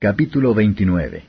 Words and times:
Capítulo 0.00 0.54
29 0.54 1.24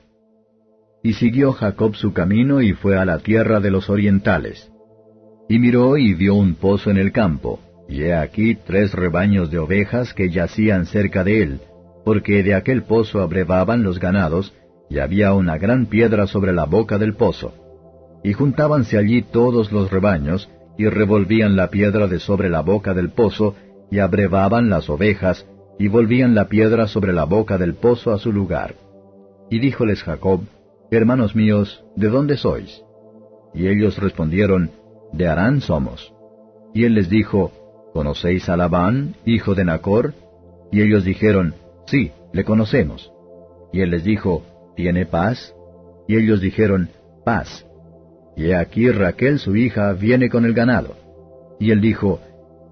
Y 1.02 1.14
siguió 1.14 1.54
Jacob 1.54 1.96
su 1.96 2.14
camino 2.14 2.62
y 2.62 2.74
fue 2.74 3.00
a 3.00 3.04
la 3.04 3.18
tierra 3.18 3.60
de 3.60 3.72
los 3.72 3.90
orientales. 3.90 4.72
Y 5.50 5.58
miró 5.58 5.98
y 5.98 6.14
vio 6.14 6.36
un 6.36 6.54
pozo 6.54 6.92
en 6.92 6.98
el 6.98 7.12
campo, 7.12 7.60
y 7.88 8.04
he 8.04 8.14
aquí 8.14 8.54
tres 8.54 8.94
rebaños 8.94 9.50
de 9.50 9.58
ovejas 9.58 10.14
que 10.14 10.30
yacían 10.30 10.86
cerca 10.86 11.24
de 11.24 11.42
él, 11.42 11.62
porque 12.06 12.44
de 12.44 12.54
aquel 12.54 12.84
pozo 12.84 13.22
abrevaban 13.22 13.82
los 13.82 13.98
ganados, 14.00 14.54
y 14.88 15.00
había 15.00 15.34
una 15.34 15.58
gran 15.58 15.88
piedra 15.88 16.28
sobre 16.28 16.54
la 16.54 16.66
boca 16.66 17.00
del 17.00 17.16
pozo. 17.16 17.56
Y 18.24 18.34
juntábanse 18.34 19.00
allí 19.00 19.24
todos 19.24 19.72
los 19.72 19.90
rebaños, 19.90 20.48
y 20.78 20.88
revolvían 20.88 21.56
la 21.56 21.72
piedra 21.72 22.06
de 22.06 22.20
sobre 22.20 22.52
la 22.52 22.62
boca 22.62 22.94
del 22.94 23.10
pozo, 23.10 23.56
y 23.90 23.98
abrevaban 23.98 24.70
las 24.70 24.92
ovejas, 24.92 25.48
y 25.80 25.88
volvían 25.88 26.36
la 26.36 26.50
piedra 26.50 26.88
sobre 26.88 27.14
la 27.14 27.24
boca 27.24 27.58
del 27.58 27.74
pozo 27.74 28.12
a 28.12 28.20
su 28.20 28.34
lugar. 28.34 28.76
Y 29.50 29.60
díjoles 29.60 30.04
Jacob, 30.04 30.42
Hermanos 30.92 31.36
míos, 31.36 31.84
¿de 31.96 32.10
dónde 32.10 32.36
sois? 32.36 32.84
Y 33.54 33.68
ellos 33.68 33.98
respondieron, 33.98 34.72
De 35.14 35.28
Harán 35.28 35.62
somos. 35.62 36.14
Y 36.74 36.84
él 36.84 36.96
les 36.96 37.10
dijo, 37.10 37.52
¿Conocéis 37.94 38.50
a 38.50 38.58
Labán, 38.58 39.16
hijo 39.26 39.56
de 39.56 39.66
Nacor? 39.66 40.14
Y 40.72 40.82
ellos 40.82 41.06
dijeron, 41.06 41.56
Sí, 41.88 42.12
le 42.34 42.44
conocemos. 42.44 43.12
Y 43.72 43.82
él 43.82 43.92
les 43.92 44.04
dijo, 44.04 44.44
¿Tiene 44.76 45.06
paz? 45.06 45.56
Y 46.08 46.18
ellos 46.18 46.42
dijeron, 46.42 46.90
Paz. 47.24 47.66
Y 48.36 48.48
he 48.48 48.56
aquí 48.56 48.92
Raquel 48.92 49.40
su 49.40 49.56
hija 49.56 49.94
viene 49.94 50.30
con 50.30 50.46
el 50.46 50.54
ganado. 50.54 50.96
Y 51.60 51.72
él 51.72 51.80
dijo, 51.80 52.20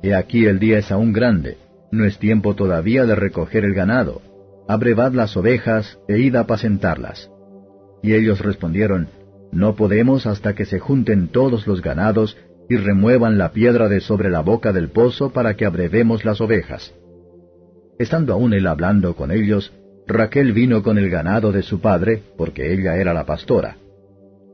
He 0.02 0.14
aquí 0.14 0.46
el 0.46 0.60
día 0.60 0.80
es 0.80 0.92
aún 0.92 1.14
grande, 1.14 1.58
no 1.92 2.06
es 2.06 2.18
tiempo 2.20 2.56
todavía 2.56 3.06
de 3.06 3.16
recoger 3.16 3.64
el 3.64 3.74
ganado. 3.74 4.22
Abrevad 4.68 5.14
las 5.14 5.38
ovejas 5.38 6.00
e 6.08 6.20
id 6.20 6.36
a 6.36 6.42
apacentarlas. 6.42 7.32
Y 8.04 8.14
ellos 8.14 8.42
respondieron, 8.42 9.10
No 9.52 9.76
podemos 9.76 10.28
hasta 10.28 10.54
que 10.54 10.66
se 10.66 10.80
junten 10.80 11.30
todos 11.30 11.68
los 11.68 11.82
ganados 11.82 12.38
y 12.70 12.76
remuevan 12.76 13.38
la 13.38 13.52
piedra 13.52 13.88
de 13.88 14.02
sobre 14.02 14.30
la 14.30 14.42
boca 14.42 14.74
del 14.74 14.90
pozo 14.90 15.32
para 15.32 15.56
que 15.56 15.66
abrevemos 15.66 16.26
las 16.26 16.42
ovejas. 16.42 16.94
Estando 17.98 18.34
aún 18.34 18.54
él 18.54 18.68
hablando 18.68 19.16
con 19.16 19.32
ellos, 19.32 19.72
Raquel 20.06 20.54
vino 20.54 20.84
con 20.84 20.98
el 20.98 21.10
ganado 21.10 21.52
de 21.52 21.64
su 21.64 21.82
padre, 21.82 22.24
porque 22.38 22.74
ella 22.74 22.98
era 22.98 23.14
la 23.14 23.26
pastora. 23.26 23.78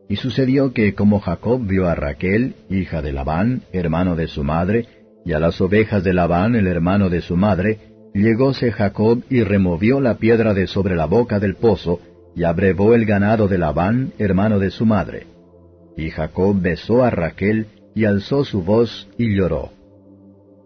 Y 0.09 0.15
sucedió 0.15 0.73
que 0.73 0.93
como 0.93 1.19
Jacob 1.19 1.65
vio 1.65 1.87
a 1.87 1.95
Raquel, 1.95 2.55
hija 2.69 3.01
de 3.01 3.13
Labán, 3.13 3.63
hermano 3.71 4.15
de 4.15 4.27
su 4.27 4.43
madre, 4.43 4.87
y 5.25 5.33
a 5.33 5.39
las 5.39 5.59
ovejas 5.61 6.03
de 6.03 6.13
Labán, 6.13 6.55
el 6.55 6.67
hermano 6.67 7.09
de 7.09 7.21
su 7.21 7.35
madre, 7.35 7.79
llegóse 8.13 8.71
Jacob 8.71 9.23
y 9.29 9.43
removió 9.43 10.01
la 10.01 10.15
piedra 10.15 10.53
de 10.53 10.67
sobre 10.67 10.95
la 10.95 11.05
boca 11.05 11.39
del 11.39 11.55
pozo, 11.55 11.99
y 12.35 12.43
abrevó 12.43 12.93
el 12.95 13.05
ganado 13.05 13.47
de 13.47 13.57
Labán, 13.57 14.11
hermano 14.17 14.59
de 14.59 14.71
su 14.71 14.85
madre. 14.85 15.27
Y 15.95 16.09
Jacob 16.09 16.59
besó 16.59 17.03
a 17.03 17.09
Raquel, 17.09 17.67
y 17.95 18.05
alzó 18.05 18.43
su 18.43 18.63
voz, 18.63 19.07
y 19.17 19.35
lloró. 19.35 19.71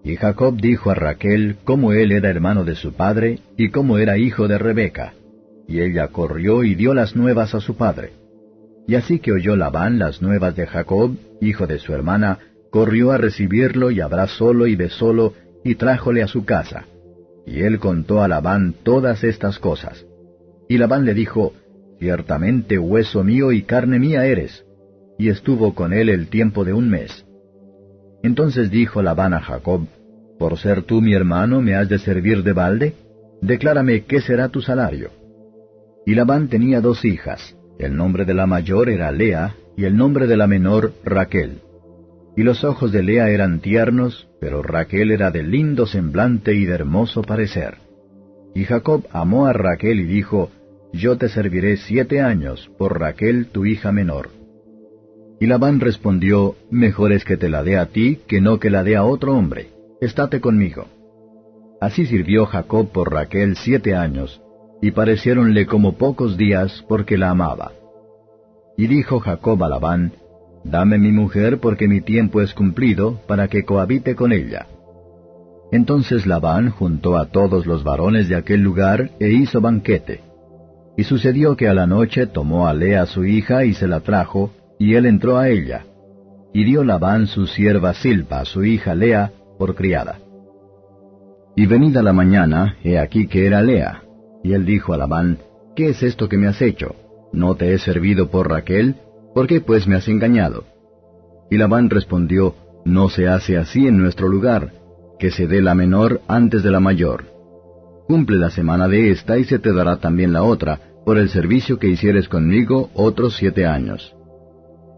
Y 0.03 0.16
Jacob 0.16 0.56
dijo 0.59 0.90
a 0.90 0.96
Raquel 0.96 1.57
cómo 1.66 1.91
él 1.91 2.13
era 2.13 2.29
hermano 2.29 2.63
de 2.63 2.75
su 2.75 2.94
padre, 2.94 3.40
y 3.57 3.69
cómo 3.69 3.97
era 3.97 4.17
hijo 4.17 4.47
de 4.47 4.57
Rebeca. 4.57 5.13
Y 5.67 5.81
ella 5.81 6.07
corrió 6.07 6.63
y 6.63 6.75
dio 6.75 6.94
las 6.94 7.16
nuevas 7.16 7.53
a 7.53 7.59
su 7.59 7.75
padre. 7.75 8.13
Y 8.88 8.96
así 8.96 9.19
que 9.19 9.34
oyó 9.34 9.57
Labán 9.57 10.00
las 10.00 10.22
nuevas 10.22 10.56
de 10.56 10.66
Jacob, 10.66 11.17
hijo 11.41 11.67
de 11.67 11.79
su 11.79 11.94
hermana, 11.94 12.40
corrió 12.69 13.11
a 13.11 13.17
recibirlo 13.17 13.91
y 13.91 14.01
abrazólo 14.01 14.67
y 14.67 14.75
besólo 14.75 15.33
y 15.63 15.75
trájole 15.75 16.23
a 16.23 16.28
su 16.28 16.45
casa. 16.45 16.85
Y 17.45 17.61
él 17.61 17.79
contó 17.79 18.22
a 18.22 18.28
Labán 18.28 18.75
todas 18.83 19.23
estas 19.23 19.59
cosas. 19.59 20.05
Y 20.67 20.78
Labán 20.78 21.05
le 21.05 21.13
dijo, 21.13 21.53
Ciertamente 22.00 22.78
hueso 22.78 23.23
mío 23.23 23.51
y 23.51 23.63
carne 23.63 24.00
mía 24.00 24.25
eres. 24.25 24.66
Y 25.17 25.29
estuvo 25.29 25.73
con 25.73 25.94
él 25.94 26.09
el 26.09 26.28
tiempo 26.28 26.63
de 26.63 26.73
un 26.73 26.89
mes. 26.89 27.25
Entonces 28.22 28.69
dijo 28.69 29.01
Labán 29.01 29.34
a 29.34 29.39
Jacob, 29.39 29.88
Por 30.38 30.57
ser 30.59 30.84
tú 30.84 31.01
mi 31.01 31.13
hermano 31.13 31.61
me 31.61 31.75
has 31.75 31.89
de 31.89 31.97
servir 31.99 32.44
de 32.44 32.53
balde? 32.53 32.94
Declárame 33.41 34.03
qué 34.05 34.22
será 34.22 34.49
tu 34.49 34.61
salario. 34.61 35.09
Y 36.05 36.16
Labán 36.16 36.47
tenía 36.47 36.81
dos 36.81 37.03
hijas, 37.05 37.55
el 37.79 37.95
nombre 37.95 38.25
de 38.25 38.34
la 38.34 38.45
mayor 38.45 38.89
era 38.89 39.11
Lea, 39.11 39.55
y 39.75 39.85
el 39.85 39.95
nombre 39.95 40.28
de 40.28 40.38
la 40.38 40.47
menor 40.47 40.94
Raquel. 41.03 41.61
Y 42.37 42.43
los 42.43 42.63
ojos 42.63 42.91
de 42.91 43.01
Lea 43.01 43.31
eran 43.31 43.61
tiernos, 43.61 44.27
pero 44.39 44.61
Raquel 44.61 45.09
era 45.09 45.31
de 45.31 45.41
lindo 45.41 45.87
semblante 45.87 46.53
y 46.53 46.65
de 46.65 46.75
hermoso 46.75 47.23
parecer. 47.23 47.79
Y 48.53 48.63
Jacob 48.63 49.05
amó 49.11 49.47
a 49.47 49.53
Raquel 49.53 49.99
y 49.99 50.03
dijo, 50.03 50.51
Yo 50.93 51.17
te 51.17 51.29
serviré 51.29 51.77
siete 51.77 52.21
años 52.21 52.69
por 52.77 52.99
Raquel 52.99 53.47
tu 53.47 53.65
hija 53.65 53.91
menor. 53.91 54.29
Y 55.39 55.47
Labán 55.47 55.79
respondió, 55.79 56.55
Mejor 56.69 57.11
es 57.11 57.25
que 57.25 57.37
te 57.37 57.49
la 57.49 57.63
dé 57.63 57.75
a 57.75 57.87
ti 57.87 58.19
que 58.27 58.39
no 58.39 58.59
que 58.59 58.69
la 58.69 58.83
dé 58.83 58.95
a 58.95 59.03
otro 59.03 59.35
hombre. 59.35 59.69
Estate 59.99 60.39
conmigo. 60.39 60.85
Así 61.81 62.05
sirvió 62.05 62.45
Jacob 62.45 62.91
por 62.91 63.11
Raquel 63.11 63.55
siete 63.55 63.95
años, 63.95 64.43
y 64.79 64.91
pareciéronle 64.91 65.65
como 65.65 65.97
pocos 65.97 66.37
días 66.37 66.85
porque 66.87 67.17
la 67.17 67.31
amaba. 67.31 67.71
Y 68.77 68.85
dijo 68.85 69.19
Jacob 69.19 69.63
a 69.63 69.69
Labán, 69.69 70.13
Dame 70.63 70.97
mi 70.97 71.12
mujer 71.12 71.59
porque 71.59 71.88
mi 71.88 72.01
tiempo 72.01 72.41
es 72.41 72.53
cumplido, 72.53 73.19
para 73.28 73.47
que 73.47 73.63
cohabite 73.63 74.16
con 74.16 74.31
ella. 74.31 74.68
Entonces 75.72 76.25
Labán 76.25 76.69
juntó 76.69 77.18
a 77.18 77.25
todos 77.25 77.66
los 77.66 77.84
varones 77.84 78.29
de 78.29 78.35
aquel 78.35 78.62
lugar 78.62 79.12
e 79.19 79.29
hizo 79.29 79.62
banquete. 79.62 80.22
Y 80.97 81.03
sucedió 81.03 81.56
que 81.56 81.67
a 81.67 81.73
la 81.73 81.85
noche 81.85 82.25
tomó 82.25 82.67
a 82.67 82.73
Lea 82.73 83.06
su 83.06 83.25
hija 83.25 83.66
y 83.66 83.73
se 83.73 83.88
la 83.88 84.00
trajo, 84.00 84.51
y 84.79 84.96
él 84.96 85.06
entró 85.06 85.38
a 85.38 85.50
ella. 85.50 85.85
Y 86.53 86.63
dio 86.63 86.84
Labán 86.84 87.28
su 87.28 87.46
sierva 87.47 87.94
Silpa, 87.94 88.46
su 88.46 88.63
hija 88.63 88.96
Lea, 88.96 89.31
por 89.59 89.75
criada. 89.75 90.19
Y 91.56 91.66
venida 91.66 92.01
la 92.01 92.13
mañana, 92.13 92.78
he 92.84 92.97
aquí 92.97 93.28
que 93.28 93.46
era 93.46 93.62
Lea. 93.62 94.03
Y 94.44 94.53
él 94.53 94.66
dijo 94.66 94.94
a 94.94 94.97
Labán, 94.97 95.40
¿Qué 95.75 95.90
es 95.90 96.01
esto 96.01 96.28
que 96.28 96.38
me 96.38 96.47
has 96.47 96.59
hecho? 96.62 96.96
¿No 97.31 97.56
te 97.56 97.73
he 97.73 97.78
servido 97.78 98.31
por 98.31 98.50
Raquel? 98.50 98.96
¿Por 99.37 99.45
qué 99.45 99.61
pues 99.61 99.85
me 99.85 99.95
has 99.95 100.07
engañado? 100.07 100.63
Y 101.51 101.57
Labán 101.57 101.91
respondió, 101.91 102.55
No 102.85 103.07
se 103.07 103.27
hace 103.27 103.55
así 103.55 103.85
en 103.85 103.99
nuestro 103.99 104.27
lugar, 104.27 104.73
que 105.19 105.29
se 105.29 105.45
dé 105.45 105.61
la 105.61 105.75
menor 105.75 106.21
antes 106.27 106.63
de 106.63 106.71
la 106.71 106.79
mayor. 106.79 107.25
Cumple 108.07 108.37
la 108.37 108.49
semana 108.49 108.87
de 108.87 109.11
esta 109.11 109.37
y 109.37 109.43
se 109.43 109.59
te 109.59 109.71
dará 109.73 109.97
también 109.97 110.33
la 110.33 110.41
otra, 110.41 110.79
por 111.05 111.19
el 111.19 111.29
servicio 111.29 111.77
que 111.77 111.87
hicieres 111.87 112.27
conmigo 112.27 112.89
otros 112.95 113.35
siete 113.35 113.67
años. 113.67 114.11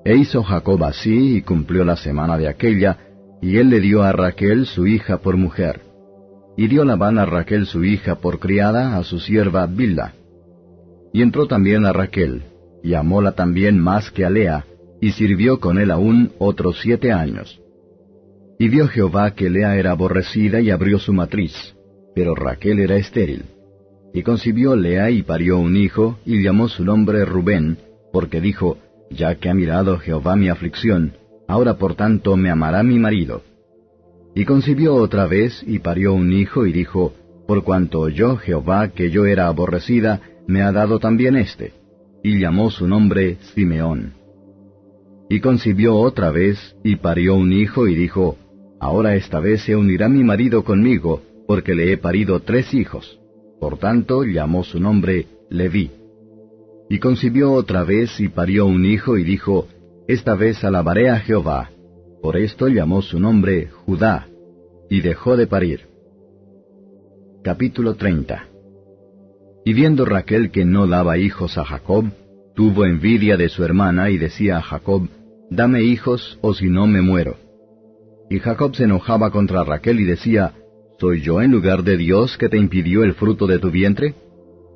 E 0.05 0.15
hizo 0.15 0.41
Jacob 0.41 0.85
así 0.85 1.35
y 1.35 1.41
cumplió 1.41 1.83
la 1.83 1.97
semana 1.97 2.37
de 2.37 2.47
aquella, 2.47 2.97
y 3.41 3.57
él 3.57 3.69
le 3.69 3.81
dio 3.81 4.03
a 4.03 4.13
Raquel 4.13 4.67
su 4.67 4.87
hija 4.87 5.17
por 5.17 5.35
mujer. 5.35 5.81
Y 6.55 6.69
dio 6.69 6.85
Labán 6.85 7.19
a 7.19 7.25
Raquel 7.25 7.65
su 7.65 7.83
hija 7.83 8.15
por 8.15 8.39
criada 8.39 8.95
a 8.95 9.03
su 9.03 9.19
sierva 9.19 9.65
Bilda. 9.65 10.13
Y 11.11 11.23
entró 11.23 11.45
también 11.45 11.85
a 11.85 11.91
Raquel, 11.91 12.43
y 12.83 12.93
amóla 12.93 13.33
también 13.33 13.79
más 13.79 14.11
que 14.11 14.25
a 14.25 14.29
Lea, 14.29 14.65
y 15.01 15.11
sirvió 15.11 15.59
con 15.59 15.77
él 15.77 15.91
aún 15.91 16.31
otros 16.39 16.79
siete 16.81 17.11
años. 17.11 17.59
Y 18.57 18.67
vio 18.67 18.87
Jehová 18.87 19.31
que 19.31 19.49
Lea 19.49 19.77
era 19.77 19.91
aborrecida 19.91 20.59
y 20.59 20.69
abrió 20.69 20.99
su 20.99 21.13
matriz, 21.13 21.53
pero 22.13 22.35
Raquel 22.35 22.79
era 22.79 22.97
estéril. 22.97 23.45
Y 24.13 24.23
concibió 24.23 24.75
Lea 24.75 25.11
y 25.11 25.23
parió 25.23 25.59
un 25.59 25.77
hijo, 25.77 26.19
y 26.25 26.41
llamó 26.41 26.67
su 26.67 26.83
nombre 26.83 27.23
Rubén, 27.25 27.77
porque 28.11 28.41
dijo, 28.41 28.77
Ya 29.11 29.35
que 29.35 29.49
ha 29.49 29.53
mirado 29.53 29.97
Jehová 29.97 30.35
mi 30.35 30.49
aflicción, 30.49 31.13
ahora 31.47 31.75
por 31.75 31.95
tanto 31.95 32.35
me 32.35 32.49
amará 32.49 32.83
mi 32.83 32.99
marido. 32.99 33.43
Y 34.35 34.45
concibió 34.45 34.95
otra 34.95 35.25
vez, 35.27 35.63
y 35.65 35.79
parió 35.79 36.13
un 36.13 36.33
hijo, 36.33 36.65
y 36.65 36.73
dijo, 36.73 37.13
Por 37.47 37.63
cuanto 37.63 38.01
oyó 38.01 38.35
Jehová 38.37 38.89
que 38.89 39.09
yo 39.09 39.25
era 39.25 39.47
aborrecida, 39.47 40.21
me 40.47 40.61
ha 40.63 40.71
dado 40.71 40.99
también 40.99 41.35
éste 41.35 41.79
y 42.23 42.39
llamó 42.39 42.69
su 42.69 42.87
nombre 42.87 43.37
Simeón. 43.53 44.13
Y 45.29 45.39
concibió 45.41 45.95
otra 45.95 46.31
vez, 46.31 46.75
y 46.83 46.95
parió 46.95 47.35
un 47.35 47.53
hijo, 47.53 47.87
y 47.87 47.95
dijo, 47.95 48.37
Ahora 48.79 49.15
esta 49.15 49.39
vez 49.39 49.61
se 49.63 49.75
unirá 49.75 50.09
mi 50.09 50.23
marido 50.23 50.63
conmigo, 50.63 51.21
porque 51.47 51.75
le 51.75 51.91
he 51.91 51.97
parido 51.97 52.39
tres 52.39 52.73
hijos. 52.73 53.19
Por 53.59 53.77
tanto 53.77 54.23
llamó 54.23 54.63
su 54.63 54.79
nombre 54.79 55.27
Leví. 55.49 55.91
Y 56.89 56.99
concibió 56.99 57.51
otra 57.51 57.83
vez 57.83 58.19
y 58.19 58.29
parió 58.29 58.65
un 58.65 58.85
hijo 58.85 59.17
y 59.17 59.23
dijo, 59.23 59.67
Esta 60.07 60.35
vez 60.35 60.63
alabaré 60.63 61.09
a 61.09 61.19
Jehová. 61.19 61.69
Por 62.21 62.37
esto 62.37 62.67
llamó 62.67 63.01
su 63.01 63.19
nombre 63.19 63.67
Judá, 63.67 64.27
y 64.89 65.01
dejó 65.01 65.37
de 65.37 65.45
parir. 65.45 65.87
Capítulo 67.43 67.93
30 67.95 68.48
Y 69.65 69.73
viendo 69.73 70.05
Raquel 70.05 70.51
que 70.51 70.65
no 70.65 70.87
daba 70.87 71.17
hijos 71.17 71.57
a 71.57 71.65
Jacob, 71.65 72.05
tuvo 72.55 72.85
envidia 72.85 73.37
de 73.37 73.49
su 73.49 73.63
hermana 73.63 74.09
y 74.09 74.17
decía 74.17 74.57
a 74.57 74.61
Jacob, 74.61 75.07
Dame 75.49 75.83
hijos 75.83 76.37
o 76.41 76.53
si 76.53 76.69
no 76.69 76.87
me 76.87 77.01
muero. 77.01 77.35
Y 78.29 78.39
Jacob 78.39 78.75
se 78.75 78.83
enojaba 78.83 79.31
contra 79.31 79.63
Raquel 79.63 79.99
y 79.99 80.05
decía, 80.05 80.53
¿Soy 80.99 81.21
yo 81.21 81.41
en 81.41 81.51
lugar 81.51 81.83
de 81.83 81.97
Dios 81.97 82.37
que 82.37 82.49
te 82.49 82.57
impidió 82.57 83.03
el 83.03 83.13
fruto 83.13 83.47
de 83.47 83.59
tu 83.59 83.71
vientre? 83.71 84.13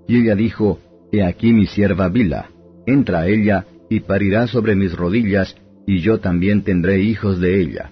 Y 0.08 0.22
ella 0.22 0.36
dijo, 0.36 0.80
He 1.12 1.24
aquí 1.24 1.54
mi 1.54 1.68
sierva 1.68 2.10
Bila, 2.10 2.50
entra 2.88 3.20
a 3.20 3.28
ella 3.28 3.66
y 3.90 4.00
parirá 4.00 4.48
sobre 4.48 4.76
mis 4.76 4.96
rodillas, 4.96 5.56
y 5.86 6.00
yo 6.00 6.20
también 6.20 6.64
tendré 6.64 7.02
hijos 7.02 7.40
de 7.40 7.62
ella. 7.62 7.92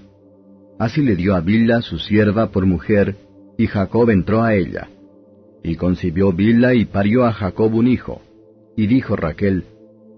Así 0.80 1.02
le 1.02 1.16
dio 1.16 1.36
a 1.36 1.42
Bila 1.42 1.82
su 1.82 2.00
sierva 2.00 2.48
por 2.48 2.66
mujer, 2.66 3.16
y 3.58 3.68
Jacob 3.68 4.10
entró 4.10 4.42
a 4.42 4.56
ella. 4.56 4.90
Y 5.64 5.76
concibió 5.76 6.32
Bila 6.32 6.74
y 6.74 6.86
parió 6.86 7.26
a 7.26 7.34
Jacob 7.34 7.74
un 7.76 7.88
hijo. 7.88 8.22
Y 8.76 8.88
dijo 8.88 9.16
Raquel, 9.16 9.66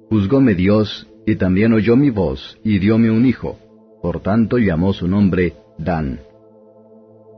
Juzgóme 0.10 0.56
Dios, 0.56 1.08
y 1.26 1.36
también 1.36 1.74
oyó 1.74 1.96
mi 1.96 2.10
voz, 2.10 2.60
y 2.64 2.80
dióme 2.80 3.10
un 3.10 3.26
hijo. 3.26 3.58
Por 4.02 4.22
tanto 4.22 4.58
llamó 4.58 4.94
su 4.94 5.08
nombre 5.08 5.54
Dan. 5.78 6.20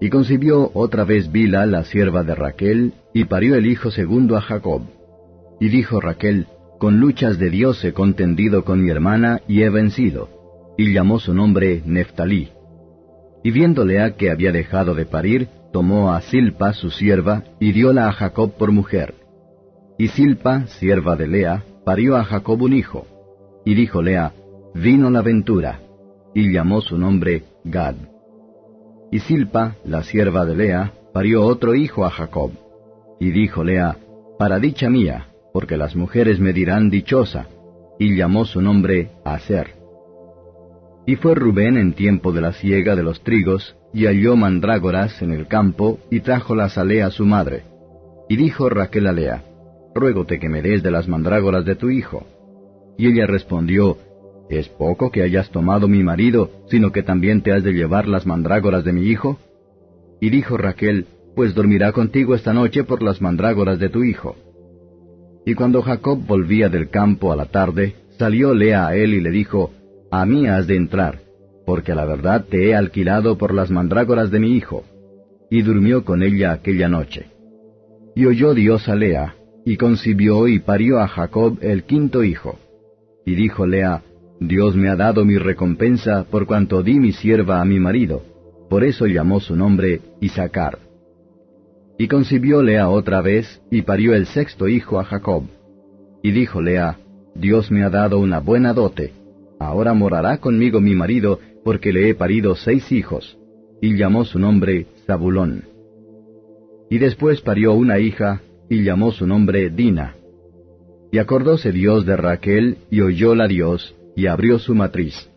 Y 0.01 0.09
concibió 0.09 0.71
otra 0.73 1.03
vez 1.03 1.31
Bila, 1.31 1.65
la 1.65 1.83
sierva 1.83 2.23
de 2.23 2.35
Raquel, 2.35 2.93
y 3.13 3.25
parió 3.25 3.55
el 3.55 3.65
hijo 3.65 3.91
segundo 3.91 4.35
a 4.35 4.41
Jacob. 4.41 4.81
Y 5.59 5.69
dijo 5.69 6.01
Raquel, 6.01 6.47
Con 6.79 6.99
luchas 6.99 7.39
de 7.39 7.49
Dios 7.49 7.83
he 7.85 7.93
contendido 7.93 8.65
con 8.65 8.83
mi 8.83 8.89
hermana 8.89 9.41
y 9.47 9.61
he 9.61 9.69
vencido. 9.69 10.29
Y 10.77 10.91
llamó 10.91 11.19
su 11.19 11.33
nombre 11.33 11.81
Neftalí. 11.85 12.49
Y 13.43 13.51
viendo 13.51 13.85
Lea 13.85 14.15
que 14.15 14.29
había 14.29 14.51
dejado 14.51 14.93
de 14.95 15.05
parir, 15.05 15.47
tomó 15.75 16.13
a 16.13 16.21
Silpa 16.21 16.71
su 16.71 16.89
sierva, 16.89 17.43
y 17.59 17.73
dióla 17.73 18.07
a 18.07 18.13
Jacob 18.13 18.53
por 18.57 18.71
mujer. 18.71 19.13
Y 19.97 20.07
Silpa, 20.07 20.67
sierva 20.67 21.17
de 21.17 21.27
Lea, 21.27 21.65
parió 21.83 22.15
a 22.15 22.23
Jacob 22.23 22.61
un 22.61 22.71
hijo. 22.71 23.05
Y 23.65 23.75
dijo 23.75 24.01
Lea, 24.01 24.31
Vino 24.73 25.09
la 25.09 25.21
ventura. 25.21 25.81
Y 26.33 26.53
llamó 26.53 26.79
su 26.79 26.97
nombre 26.97 27.43
Gad. 27.65 27.95
Y 29.11 29.19
Silpa, 29.19 29.75
la 29.83 30.03
sierva 30.03 30.45
de 30.45 30.55
Lea, 30.55 30.93
parió 31.11 31.45
otro 31.45 31.75
hijo 31.75 32.05
a 32.05 32.09
Jacob. 32.09 32.51
Y 33.19 33.31
dijo 33.31 33.65
Lea, 33.65 33.97
Para 34.39 34.59
dicha 34.59 34.89
mía, 34.89 35.27
porque 35.51 35.75
las 35.75 35.93
mujeres 35.93 36.39
me 36.39 36.53
dirán 36.53 36.89
dichosa. 36.89 37.47
Y 37.99 38.15
llamó 38.15 38.45
su 38.45 38.61
nombre 38.61 39.09
Aser. 39.25 39.74
Y 41.07 41.17
fue 41.17 41.35
Rubén 41.35 41.77
en 41.77 41.93
tiempo 41.93 42.31
de 42.31 42.41
la 42.41 42.53
siega 42.53 42.95
de 42.95 43.03
los 43.03 43.21
trigos, 43.21 43.75
y 43.93 44.05
halló 44.05 44.35
mandrágoras 44.35 45.21
en 45.21 45.31
el 45.31 45.47
campo, 45.47 45.99
y 46.09 46.21
trájolas 46.21 46.77
a 46.77 46.83
Lea 46.83 47.11
su 47.11 47.25
madre. 47.25 47.63
Y 48.27 48.37
dijo 48.37 48.69
Raquel 48.69 49.07
a 49.07 49.11
Lea, 49.11 49.43
Ruégote 49.93 50.39
que 50.39 50.49
me 50.49 50.61
des 50.61 50.83
de 50.83 50.91
las 50.91 51.07
mandrágoras 51.07 51.63
de 51.63 51.75
tu 51.75 51.89
hijo. 51.89 52.25
Y 52.97 53.07
ella 53.07 53.27
respondió, 53.27 53.97
¿Es 54.49 54.67
poco 54.67 55.11
que 55.11 55.21
hayas 55.21 55.49
tomado 55.49 55.87
mi 55.87 56.03
marido, 56.03 56.49
sino 56.69 56.91
que 56.91 57.01
también 57.01 57.41
te 57.41 57.51
has 57.51 57.63
de 57.63 57.73
llevar 57.73 58.07
las 58.07 58.25
mandrágoras 58.25 58.83
de 58.83 58.93
mi 58.93 59.03
hijo? 59.07 59.37
Y 60.19 60.29
dijo 60.29 60.57
Raquel, 60.57 61.05
Pues 61.35 61.53
dormirá 61.55 61.91
contigo 61.91 62.35
esta 62.35 62.53
noche 62.53 62.83
por 62.83 63.01
las 63.01 63.21
mandrágoras 63.21 63.79
de 63.79 63.89
tu 63.89 64.03
hijo. 64.03 64.35
Y 65.45 65.53
cuando 65.53 65.81
Jacob 65.81 66.19
volvía 66.25 66.69
del 66.69 66.89
campo 66.89 67.31
a 67.31 67.35
la 67.35 67.45
tarde, 67.45 67.95
salió 68.17 68.53
Lea 68.53 68.87
a 68.87 68.95
él 68.95 69.13
y 69.13 69.21
le 69.21 69.29
dijo, 69.29 69.71
A 70.17 70.25
mí 70.25 70.47
has 70.47 70.65
de 70.65 70.77
entrar, 70.77 71.19
porque 71.65 71.91
a 71.91 71.95
la 71.95 72.05
verdad 72.05 72.45
te 72.49 72.69
he 72.69 72.73
alquilado 72.73 73.37
por 73.37 73.53
las 73.53 73.69
mandrágoras 73.69 74.31
de 74.31 74.39
mi 74.39 74.55
hijo. 74.55 74.85
Y 75.51 75.61
durmió 75.61 76.05
con 76.05 76.23
ella 76.23 76.53
aquella 76.53 76.87
noche. 76.87 77.25
Y 78.15 78.25
oyó 78.25 78.53
Dios 78.53 78.87
a 78.87 78.95
Lea, 78.95 79.35
y 79.65 79.75
concibió 79.75 80.47
y 80.47 80.59
parió 80.59 80.99
a 80.99 81.09
Jacob 81.09 81.57
el 81.59 81.83
quinto 81.83 82.23
hijo. 82.23 82.57
Y 83.25 83.35
dijo 83.35 83.67
Lea, 83.67 84.03
Dios 84.39 84.77
me 84.77 84.87
ha 84.87 84.95
dado 84.95 85.25
mi 85.25 85.37
recompensa 85.37 86.23
por 86.31 86.45
cuanto 86.45 86.81
di 86.81 86.97
mi 86.97 87.11
sierva 87.11 87.59
a 87.59 87.65
mi 87.65 87.81
marido. 87.81 88.21
Por 88.69 88.85
eso 88.85 89.07
llamó 89.07 89.41
su 89.41 89.57
nombre 89.57 89.99
Isaacar. 90.21 90.79
Y 91.97 92.07
concibió 92.07 92.63
Lea 92.63 92.87
otra 92.87 93.19
vez, 93.19 93.61
y 93.69 93.81
parió 93.81 94.15
el 94.15 94.27
sexto 94.27 94.69
hijo 94.69 94.97
a 94.97 95.03
Jacob. 95.03 95.43
Y 96.23 96.31
dijo 96.31 96.61
Lea, 96.61 96.99
Dios 97.35 97.69
me 97.69 97.83
ha 97.83 97.89
dado 97.89 98.17
una 98.19 98.39
buena 98.39 98.71
dote. 98.71 99.24
Ahora 99.59 99.93
morará 99.93 100.37
conmigo 100.37 100.81
mi 100.81 100.95
marido, 100.95 101.39
porque 101.63 101.93
le 101.93 102.09
he 102.09 102.15
parido 102.15 102.55
seis 102.55 102.91
hijos. 102.91 103.37
Y 103.81 103.97
llamó 103.97 104.25
su 104.25 104.39
nombre 104.39 104.87
Zabulón. 105.05 105.63
Y 106.89 106.97
después 106.97 107.41
parió 107.41 107.73
una 107.73 107.99
hija, 107.99 108.41
y 108.69 108.83
llamó 108.83 109.11
su 109.11 109.27
nombre 109.27 109.69
Dina. 109.69 110.15
Y 111.11 111.17
acordóse 111.17 111.71
Dios 111.71 112.05
de 112.05 112.15
Raquel, 112.15 112.77
y 112.89 113.01
oyóla 113.01 113.47
Dios, 113.47 113.95
y 114.15 114.27
abrió 114.27 114.59
su 114.59 114.75
matriz. 114.75 115.29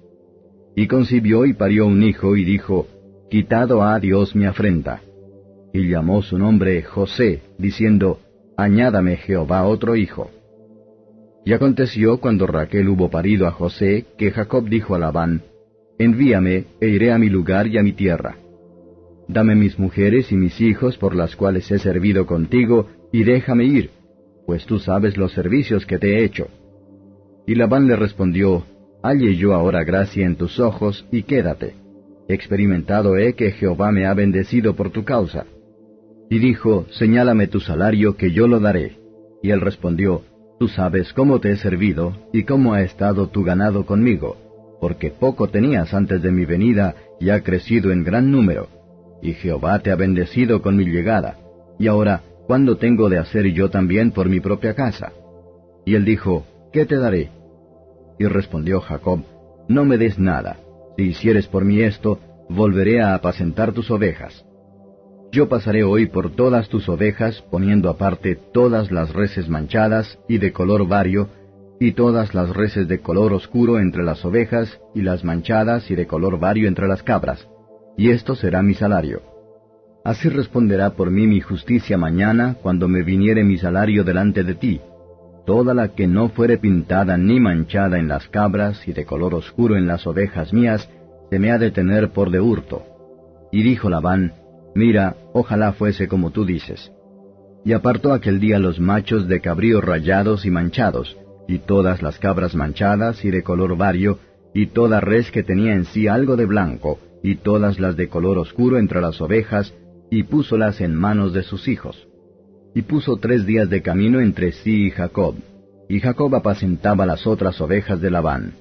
Y 0.76 0.87
concibió 0.87 1.47
y 1.47 1.55
parió 1.55 1.87
un 1.87 2.03
hijo, 2.03 2.37
y 2.37 2.44
dijo, 2.44 2.87
Quitado 3.31 3.82
ha 3.82 3.99
Dios 4.00 4.35
mi 4.35 4.47
afrenta. 4.47 5.03
Y 5.73 5.88
llamó 5.88 6.23
su 6.23 6.38
nombre 6.38 6.82
José, 6.82 7.43
diciendo, 7.59 8.20
Añádame 8.56 9.17
Jehová 9.17 9.67
otro 9.67 9.97
hijo. 9.97 10.31
Y 11.48 11.54
aconteció 11.54 12.18
cuando 12.18 12.46
Raquel 12.46 12.90
hubo 12.90 13.08
parido 13.08 13.46
a 13.46 13.52
José, 13.52 14.04
que 14.18 14.32
Jacob 14.32 14.68
dijo 14.68 14.94
a 14.94 14.98
Labán, 14.98 15.44
Envíame, 15.98 16.66
e 16.78 16.88
iré 16.88 17.10
a 17.10 17.16
mi 17.16 17.30
lugar 17.30 17.68
y 17.68 17.78
a 17.78 17.82
mi 17.82 17.94
tierra. 17.94 18.36
Dame 19.28 19.54
mis 19.54 19.78
mujeres 19.78 20.30
y 20.30 20.36
mis 20.36 20.60
hijos 20.60 20.98
por 20.98 21.16
las 21.16 21.36
cuales 21.36 21.70
he 21.70 21.78
servido 21.78 22.26
contigo, 22.26 22.88
y 23.14 23.24
déjame 23.24 23.64
ir, 23.64 23.88
pues 24.44 24.66
tú 24.66 24.78
sabes 24.78 25.16
los 25.16 25.32
servicios 25.32 25.86
que 25.86 25.98
te 25.98 26.18
he 26.18 26.24
hecho. 26.24 26.48
Y 27.46 27.54
Labán 27.54 27.86
le 27.86 27.96
respondió, 27.96 28.66
Halle 29.02 29.34
yo 29.36 29.54
ahora 29.54 29.84
gracia 29.84 30.26
en 30.26 30.36
tus 30.36 30.60
ojos, 30.60 31.06
y 31.10 31.22
quédate. 31.22 31.76
Experimentado 32.28 33.16
he 33.16 33.32
que 33.32 33.52
Jehová 33.52 33.90
me 33.90 34.04
ha 34.04 34.12
bendecido 34.12 34.76
por 34.76 34.90
tu 34.90 35.02
causa. 35.02 35.46
Y 36.28 36.40
dijo, 36.40 36.84
Señálame 36.90 37.46
tu 37.46 37.60
salario, 37.60 38.19
que 38.19 38.32
yo 38.32 38.46
lo 38.48 38.60
daré. 38.60 38.98
Y 39.43 39.48
él 39.48 39.62
respondió, 39.62 40.24
Tú 40.58 40.69
sabes 40.69 41.12
cómo 41.12 41.38
te 41.38 41.53
he 41.53 41.56
servido, 41.56 42.17
y 42.32 42.43
cómo 42.43 42.74
ha 42.74 42.82
estado 42.82 43.29
tu 43.29 43.44
ganado 43.44 43.86
conmigo, 43.86 44.36
porque 44.81 45.10
poco 45.10 45.48
tenías 45.48 45.94
antes 45.94 46.20
de 46.20 46.32
mi 46.32 46.44
venida, 46.44 46.96
y 47.20 47.31
ha 47.31 47.43
crecido 47.43 47.93
en 47.93 48.03
gran 48.03 48.31
número. 48.31 48.69
Y 49.22 49.34
Jehová 49.34 49.79
te 49.79 49.93
ha 49.93 49.96
bendecido 49.96 50.60
con 50.60 50.77
mi 50.77 50.84
llegada. 50.84 51.38
Y 51.79 51.86
ahora, 51.86 52.22
¿cuándo 52.46 52.77
tengo 52.77 53.08
de 53.08 53.19
hacer 53.19 53.46
yo 53.53 53.70
también 53.70 54.10
por 54.10 54.29
mi 54.29 54.41
propia 54.41 54.74
casa? 54.74 55.12
Y 55.84 55.94
él 55.94 56.05
dijo, 56.05 56.44
¿qué 56.72 56.86
te 56.86 56.96
daré? 56.96 57.31
Y 58.19 58.27
respondió 58.27 58.81
Jacob, 58.81 59.20
No 59.69 59.84
me 59.84 59.96
des 59.96 60.19
nada. 60.19 60.56
Si 60.96 61.05
hicieres 61.05 61.46
por 61.46 61.65
mí 61.65 61.82
esto, 61.82 62.19
volveré 62.48 63.00
a 63.00 63.15
apacentar 63.15 63.72
tus 63.72 63.91
ovejas. 63.91 64.44
Yo 65.31 65.49
pasaré 65.49 65.85
hoy 65.85 66.06
por 66.06 66.31
todas 66.31 66.69
tus 66.69 66.89
ovejas, 66.89 67.44
poniendo 67.51 67.91
aparte 67.91 68.37
todas 68.37 68.91
las 68.91 69.13
reses 69.13 69.49
manchadas 69.49 70.19
y 70.27 70.39
de 70.39 70.53
color 70.53 70.89
vario, 70.89 71.29
y 71.79 71.93
todas 71.93 72.35
las 72.35 72.51
reses 72.51 72.89
de 72.89 73.01
color 73.01 73.32
oscuro 73.35 73.79
entre 73.79 74.03
las 74.03 74.25
ovejas, 74.25 74.81
y 74.94 75.03
las 75.03 75.25
manchadas 75.25 75.91
y 75.91 75.94
de 75.94 76.06
color 76.06 76.41
vario 76.41 76.67
entre 76.67 76.89
las 76.89 77.03
cabras. 77.03 77.47
Y 77.97 78.11
esto 78.11 78.35
será 78.35 78.63
mi 78.63 78.75
salario. 78.75 79.20
Así 80.03 80.31
responderá 80.31 80.91
por 80.91 81.11
mí 81.11 81.27
mi 81.27 81.41
justicia 81.41 81.99
mañana, 81.99 82.56
cuando 82.63 82.89
me 82.89 83.03
viniere 83.03 83.44
mi 83.44 83.58
salario 83.58 84.05
delante 84.05 84.44
de 84.44 84.55
ti, 84.55 84.81
toda 85.44 85.75
la 85.75 85.89
que 85.89 86.06
no 86.06 86.31
fuere 86.31 86.56
pintada 86.56 87.19
ni 87.19 87.39
manchada 87.39 87.99
en 87.99 88.08
las 88.08 88.29
cabras 88.29 88.89
y 88.89 88.93
de 88.93 89.05
color 89.05 89.35
oscuro 89.35 89.77
en 89.77 89.87
las 89.87 90.06
ovejas 90.06 90.55
mías, 90.55 90.89
se 91.29 91.39
me 91.39 91.51
ha 91.51 91.58
de 91.58 91.70
tener 91.70 92.11
por 92.11 92.31
de 92.31 92.41
hurto. 92.41 92.82
Y 93.53 93.63
dijo 93.63 93.91
Labán, 93.91 94.32
Mira, 94.79 95.17
ojalá 95.32 95.73
fuese 95.73 96.06
como 96.06 96.31
tú 96.31 96.44
dices. 96.44 96.93
Y 97.65 97.73
apartó 97.73 98.13
aquel 98.13 98.39
día 98.39 98.61
los 98.61 98.79
machos 98.79 99.27
de 99.27 99.41
cabríos 99.41 99.82
rayados 99.82 100.47
y 100.47 100.51
manchados, 100.51 101.17
y 101.49 101.58
todas 101.58 102.01
las 102.01 102.20
cabras 102.20 102.55
manchadas 102.55 103.25
y 103.25 103.32
de 103.32 103.43
color 103.43 103.77
vario, 103.77 104.20
y 104.55 104.67
toda 104.67 105.01
res 105.01 105.32
que 105.32 105.43
tenía 105.43 105.75
en 105.75 105.85
sí 105.85 106.06
algo 106.06 106.37
de 106.37 106.47
blanco, 106.47 107.01
y 107.25 107.35
todas 107.35 107.81
las 107.81 107.97
de 107.97 108.08
color 108.08 108.39
oscuro 108.39 108.79
entre 108.79 109.01
las 109.01 109.20
ovejas, 109.20 109.75
y 110.13 110.23
púsolas 110.23 110.81
en 110.81 110.94
manos 110.94 111.32
de 111.32 111.43
sus 111.43 111.67
hijos 111.67 112.08
y 112.79 112.82
puso 112.82 113.17
tres 113.17 113.44
días 113.44 113.69
de 113.69 113.82
camino 113.82 114.20
entre 114.20 114.53
sí 114.53 114.87
y 114.87 114.91
Jacob. 114.91 115.35
Y 115.89 115.99
Jacob 115.99 116.32
apacentaba 116.37 117.06
las 117.06 117.27
otras 117.27 117.61
ovejas 117.61 118.01
de 118.01 118.08
Labán. 118.08 118.53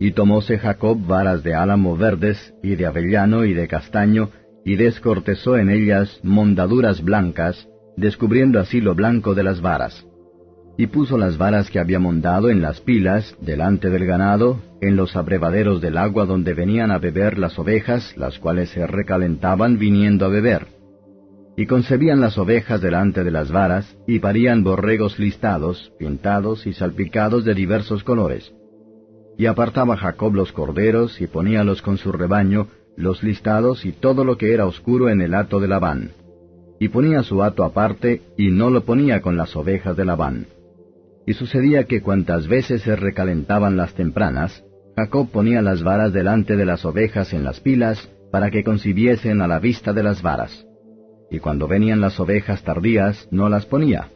Y 0.00 0.10
tomóse 0.10 0.58
Jacob 0.58 0.98
varas 1.06 1.44
de 1.44 1.54
álamo 1.54 1.96
verdes, 1.96 2.52
y 2.64 2.74
de 2.74 2.86
avellano, 2.86 3.44
y 3.44 3.54
de 3.54 3.68
castaño, 3.68 4.30
y 4.64 4.76
descortezó 4.76 5.56
en 5.58 5.68
ellas 5.68 6.20
mondaduras 6.22 7.02
blancas, 7.02 7.68
descubriendo 7.96 8.58
así 8.58 8.80
lo 8.80 8.94
blanco 8.94 9.34
de 9.34 9.44
las 9.44 9.60
varas. 9.60 10.06
Y 10.76 10.88
puso 10.88 11.18
las 11.18 11.38
varas 11.38 11.70
que 11.70 11.78
había 11.78 12.00
mondado 12.00 12.50
en 12.50 12.60
las 12.60 12.80
pilas, 12.80 13.36
delante 13.40 13.90
del 13.90 14.06
ganado, 14.06 14.60
en 14.80 14.96
los 14.96 15.14
abrevaderos 15.14 15.80
del 15.80 15.96
agua 15.96 16.26
donde 16.26 16.52
venían 16.52 16.90
a 16.90 16.98
beber 16.98 17.38
las 17.38 17.58
ovejas, 17.58 18.16
las 18.16 18.38
cuales 18.38 18.70
se 18.70 18.84
recalentaban 18.86 19.78
viniendo 19.78 20.26
a 20.26 20.28
beber. 20.28 20.66
Y 21.56 21.66
concebían 21.66 22.20
las 22.20 22.36
ovejas 22.38 22.80
delante 22.80 23.22
de 23.22 23.30
las 23.30 23.52
varas, 23.52 23.96
y 24.08 24.18
parían 24.18 24.64
borregos 24.64 25.20
listados, 25.20 25.92
pintados 25.96 26.66
y 26.66 26.72
salpicados 26.72 27.44
de 27.44 27.54
diversos 27.54 28.02
colores. 28.02 28.52
Y 29.38 29.46
apartaba 29.46 29.96
Jacob 29.96 30.34
los 30.34 30.50
corderos, 30.50 31.20
y 31.20 31.28
poníalos 31.28 31.82
con 31.82 31.98
su 31.98 32.10
rebaño, 32.10 32.66
los 32.96 33.22
listados 33.22 33.84
y 33.84 33.92
todo 33.92 34.24
lo 34.24 34.36
que 34.36 34.52
era 34.52 34.66
oscuro 34.66 35.08
en 35.08 35.20
el 35.20 35.34
hato 35.34 35.60
de 35.60 35.68
Labán. 35.68 36.12
Y 36.78 36.88
ponía 36.88 37.22
su 37.22 37.42
hato 37.42 37.64
aparte, 37.64 38.22
y 38.36 38.50
no 38.50 38.70
lo 38.70 38.84
ponía 38.84 39.20
con 39.20 39.36
las 39.36 39.54
ovejas 39.56 39.96
de 39.96 40.04
Labán. 40.04 40.46
Y 41.26 41.34
sucedía 41.34 41.84
que 41.84 42.02
cuantas 42.02 42.48
veces 42.48 42.82
se 42.82 42.96
recalentaban 42.96 43.76
las 43.76 43.94
tempranas, 43.94 44.64
Jacob 44.96 45.30
ponía 45.30 45.62
las 45.62 45.82
varas 45.82 46.12
delante 46.12 46.56
de 46.56 46.66
las 46.66 46.84
ovejas 46.84 47.32
en 47.32 47.44
las 47.44 47.60
pilas, 47.60 48.10
para 48.30 48.50
que 48.50 48.64
concibiesen 48.64 49.40
a 49.42 49.48
la 49.48 49.58
vista 49.58 49.92
de 49.92 50.02
las 50.02 50.22
varas 50.22 50.66
y 51.34 51.40
cuando 51.40 51.66
venían 51.66 52.00
las 52.00 52.18
ovejas 52.20 52.62
tardías 52.62 53.28
no 53.30 53.48
las 53.48 53.66
ponía. 53.66 54.08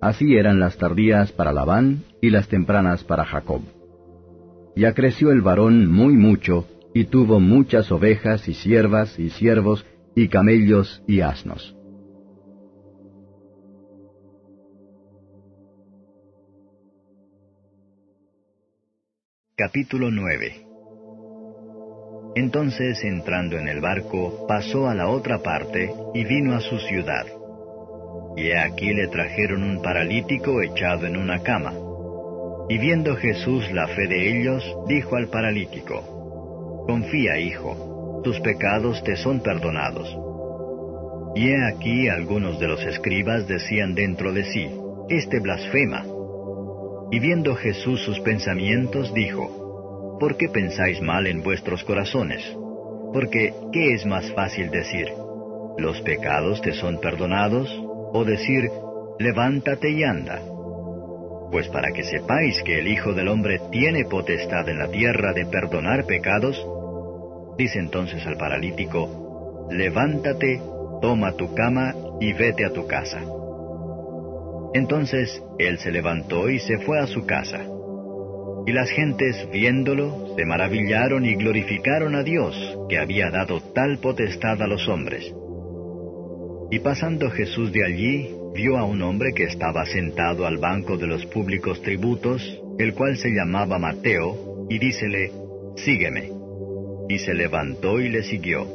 Así 0.00 0.36
eran 0.36 0.60
las 0.60 0.78
tardías 0.78 1.32
para 1.32 1.52
Labán 1.52 2.04
y 2.22 2.30
las 2.30 2.48
tempranas 2.48 3.04
para 3.04 3.24
Jacob. 3.24 3.62
Y 4.76 4.84
acreció 4.84 5.32
el 5.32 5.42
varón 5.42 5.90
muy 5.90 6.14
mucho, 6.14 6.66
y 6.94 7.04
tuvo 7.04 7.40
muchas 7.40 7.90
ovejas 7.92 8.48
y 8.48 8.54
siervas 8.54 9.18
y 9.18 9.30
siervos 9.30 9.86
y 10.14 10.28
camellos 10.28 11.02
y 11.06 11.20
asnos. 11.20 11.76
Capítulo 19.56 20.10
9 20.10 20.70
entonces, 22.36 23.02
entrando 23.02 23.58
en 23.58 23.66
el 23.66 23.80
barco, 23.80 24.46
pasó 24.46 24.88
a 24.88 24.94
la 24.94 25.08
otra 25.08 25.42
parte 25.42 25.92
y 26.14 26.24
vino 26.24 26.54
a 26.54 26.60
su 26.60 26.78
ciudad. 26.78 27.26
Y 28.36 28.52
aquí 28.52 28.94
le 28.94 29.08
trajeron 29.08 29.64
un 29.64 29.82
paralítico 29.82 30.62
echado 30.62 31.06
en 31.06 31.16
una 31.16 31.42
cama. 31.42 31.72
Y 32.68 32.78
viendo 32.78 33.16
Jesús 33.16 33.68
la 33.72 33.88
fe 33.88 34.06
de 34.06 34.40
ellos, 34.40 34.64
dijo 34.86 35.16
al 35.16 35.28
paralítico, 35.28 36.09
Confía, 36.90 37.38
hijo, 37.38 38.20
tus 38.24 38.40
pecados 38.40 39.00
te 39.04 39.14
son 39.14 39.38
perdonados. 39.38 40.08
Y 41.36 41.50
he 41.50 41.64
aquí 41.68 42.08
algunos 42.08 42.58
de 42.58 42.66
los 42.66 42.84
escribas 42.84 43.46
decían 43.46 43.94
dentro 43.94 44.32
de 44.32 44.42
sí, 44.42 44.68
Este 45.08 45.38
blasfema. 45.38 46.04
Y 47.12 47.20
viendo 47.20 47.54
Jesús 47.54 48.02
sus 48.02 48.18
pensamientos, 48.18 49.14
dijo, 49.14 50.18
¿por 50.18 50.36
qué 50.36 50.48
pensáis 50.48 51.00
mal 51.00 51.28
en 51.28 51.44
vuestros 51.44 51.84
corazones? 51.84 52.42
Porque, 53.14 53.54
¿qué 53.72 53.94
es 53.94 54.04
más 54.04 54.28
fácil 54.32 54.68
decir? 54.72 55.06
¿Los 55.78 56.00
pecados 56.00 56.60
te 56.60 56.72
son 56.72 56.98
perdonados? 56.98 57.70
¿O 58.12 58.24
decir, 58.24 58.68
levántate 59.20 59.92
y 59.92 60.02
anda? 60.02 60.40
Pues 61.52 61.68
para 61.68 61.92
que 61.92 62.02
sepáis 62.02 62.60
que 62.64 62.80
el 62.80 62.88
Hijo 62.88 63.12
del 63.12 63.28
Hombre 63.28 63.60
tiene 63.70 64.06
potestad 64.06 64.68
en 64.68 64.80
la 64.80 64.88
tierra 64.88 65.32
de 65.32 65.46
perdonar 65.46 66.04
pecados, 66.04 66.60
dice 67.56 67.78
entonces 67.78 68.26
al 68.26 68.36
paralítico, 68.36 69.68
levántate, 69.70 70.60
toma 71.00 71.32
tu 71.32 71.54
cama 71.54 71.94
y 72.20 72.32
vete 72.32 72.64
a 72.64 72.72
tu 72.72 72.86
casa. 72.86 73.22
Entonces 74.74 75.42
él 75.58 75.78
se 75.78 75.90
levantó 75.90 76.48
y 76.48 76.58
se 76.58 76.78
fue 76.78 77.00
a 77.00 77.06
su 77.06 77.26
casa. 77.26 77.64
Y 78.66 78.72
las 78.72 78.90
gentes, 78.90 79.48
viéndolo, 79.50 80.34
se 80.36 80.44
maravillaron 80.44 81.24
y 81.24 81.34
glorificaron 81.34 82.14
a 82.14 82.22
Dios, 82.22 82.54
que 82.88 82.98
había 82.98 83.30
dado 83.30 83.60
tal 83.74 83.98
potestad 83.98 84.60
a 84.62 84.66
los 84.66 84.86
hombres. 84.88 85.34
Y 86.70 86.78
pasando 86.80 87.30
Jesús 87.30 87.72
de 87.72 87.84
allí, 87.84 88.30
vio 88.54 88.76
a 88.76 88.84
un 88.84 89.02
hombre 89.02 89.32
que 89.34 89.44
estaba 89.44 89.84
sentado 89.86 90.46
al 90.46 90.58
banco 90.58 90.96
de 90.98 91.06
los 91.06 91.26
públicos 91.26 91.82
tributos, 91.82 92.62
el 92.78 92.94
cual 92.94 93.16
se 93.16 93.30
llamaba 93.30 93.78
Mateo, 93.78 94.66
y 94.68 94.78
dícele, 94.78 95.32
Sígueme. 95.76 96.39
Y 97.10 97.18
se 97.18 97.34
levantó 97.34 97.98
y 97.98 98.08
le 98.08 98.22
siguió. 98.22 98.68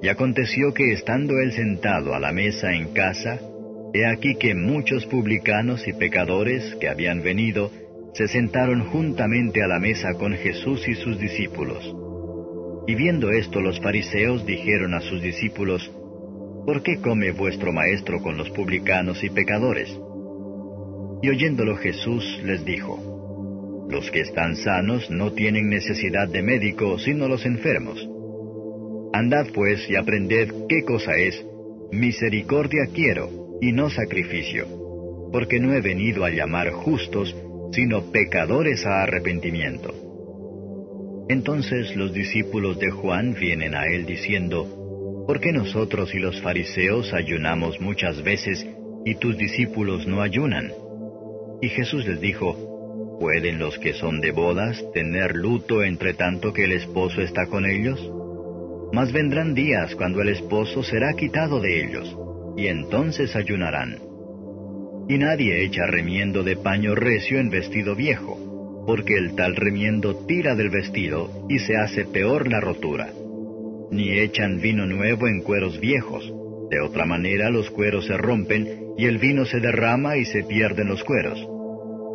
Y 0.00 0.08
aconteció 0.08 0.72
que 0.72 0.92
estando 0.92 1.40
él 1.40 1.50
sentado 1.50 2.14
a 2.14 2.20
la 2.20 2.30
mesa 2.30 2.72
en 2.72 2.92
casa, 2.92 3.40
he 3.92 4.06
aquí 4.06 4.36
que 4.36 4.54
muchos 4.54 5.04
publicanos 5.06 5.84
y 5.88 5.94
pecadores 5.94 6.76
que 6.76 6.88
habían 6.88 7.24
venido, 7.24 7.72
se 8.14 8.28
sentaron 8.28 8.84
juntamente 8.84 9.64
a 9.64 9.66
la 9.66 9.80
mesa 9.80 10.14
con 10.14 10.34
Jesús 10.34 10.86
y 10.86 10.94
sus 10.94 11.18
discípulos. 11.18 11.92
Y 12.86 12.94
viendo 12.94 13.32
esto 13.32 13.60
los 13.60 13.80
fariseos 13.80 14.46
dijeron 14.46 14.94
a 14.94 15.00
sus 15.00 15.20
discípulos, 15.20 15.90
¿Por 16.64 16.84
qué 16.84 17.00
come 17.00 17.32
vuestro 17.32 17.72
maestro 17.72 18.22
con 18.22 18.36
los 18.36 18.48
publicanos 18.50 19.24
y 19.24 19.30
pecadores? 19.30 19.90
Y 21.20 21.30
oyéndolo 21.30 21.74
Jesús 21.78 22.40
les 22.44 22.64
dijo, 22.64 23.13
Los 23.88 24.10
que 24.10 24.20
están 24.20 24.56
sanos 24.56 25.10
no 25.10 25.32
tienen 25.32 25.68
necesidad 25.68 26.28
de 26.28 26.42
médico 26.42 26.98
sino 26.98 27.28
los 27.28 27.44
enfermos. 27.44 28.08
Andad 29.12 29.46
pues 29.54 29.88
y 29.88 29.96
aprended 29.96 30.52
qué 30.68 30.82
cosa 30.84 31.16
es, 31.16 31.44
misericordia 31.92 32.86
quiero, 32.92 33.58
y 33.60 33.72
no 33.72 33.88
sacrificio, 33.90 34.66
porque 35.32 35.60
no 35.60 35.72
he 35.72 35.80
venido 35.80 36.24
a 36.24 36.30
llamar 36.30 36.70
justos, 36.70 37.34
sino 37.72 38.10
pecadores 38.10 38.84
a 38.86 39.02
arrepentimiento. 39.02 39.94
Entonces 41.28 41.94
los 41.96 42.12
discípulos 42.12 42.78
de 42.78 42.90
Juan 42.90 43.34
vienen 43.38 43.74
a 43.74 43.86
él 43.86 44.04
diciendo, 44.04 45.24
¿por 45.26 45.40
qué 45.40 45.52
nosotros 45.52 46.14
y 46.14 46.18
los 46.18 46.40
fariseos 46.42 47.14
ayunamos 47.14 47.80
muchas 47.80 48.22
veces 48.22 48.66
y 49.04 49.14
tus 49.14 49.38
discípulos 49.38 50.06
no 50.06 50.20
ayunan? 50.20 50.72
Y 51.62 51.68
Jesús 51.68 52.06
les 52.06 52.20
dijo, 52.20 52.73
¿pueden 53.18 53.58
los 53.58 53.78
que 53.78 53.92
son 53.94 54.20
de 54.20 54.30
bodas 54.32 54.82
tener 54.92 55.34
luto 55.34 55.82
entre 55.82 56.14
tanto 56.14 56.52
que 56.52 56.64
el 56.64 56.72
esposo 56.72 57.20
está 57.20 57.46
con 57.46 57.66
ellos? 57.66 58.00
Mas 58.92 59.12
vendrán 59.12 59.54
días 59.54 59.94
cuando 59.96 60.22
el 60.22 60.28
esposo 60.28 60.82
será 60.82 61.14
quitado 61.14 61.60
de 61.60 61.84
ellos, 61.84 62.16
y 62.56 62.68
entonces 62.68 63.34
ayunarán. 63.34 63.98
Y 65.08 65.18
nadie 65.18 65.64
echa 65.64 65.86
remiendo 65.86 66.42
de 66.42 66.56
paño 66.56 66.94
recio 66.94 67.38
en 67.38 67.50
vestido 67.50 67.94
viejo, 67.94 68.84
porque 68.86 69.14
el 69.16 69.34
tal 69.34 69.56
remiendo 69.56 70.24
tira 70.26 70.54
del 70.54 70.70
vestido 70.70 71.30
y 71.48 71.58
se 71.58 71.76
hace 71.76 72.04
peor 72.04 72.48
la 72.48 72.60
rotura. 72.60 73.10
Ni 73.90 74.18
echan 74.18 74.60
vino 74.60 74.86
nuevo 74.86 75.28
en 75.28 75.40
cueros 75.40 75.80
viejos, 75.80 76.32
de 76.70 76.80
otra 76.80 77.04
manera 77.04 77.50
los 77.50 77.70
cueros 77.70 78.06
se 78.06 78.16
rompen 78.16 78.94
y 78.96 79.06
el 79.06 79.18
vino 79.18 79.44
se 79.44 79.60
derrama 79.60 80.16
y 80.16 80.24
se 80.24 80.42
pierden 80.44 80.88
los 80.88 81.04
cueros. 81.04 81.53